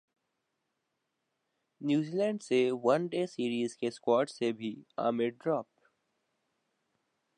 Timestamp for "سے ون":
2.43-3.07